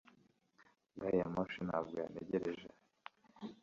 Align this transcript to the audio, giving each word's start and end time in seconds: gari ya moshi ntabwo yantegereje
gari 0.99 1.17
ya 1.21 1.27
moshi 1.33 1.59
ntabwo 1.67 1.93
yantegereje 2.01 2.67